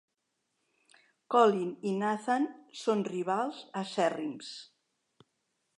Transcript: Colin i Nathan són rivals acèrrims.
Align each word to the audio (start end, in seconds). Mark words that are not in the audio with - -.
Colin 1.35 1.67
i 1.89 1.91
Nathan 1.99 2.49
són 2.81 3.05
rivals 3.11 3.63
acèrrims. 3.83 4.53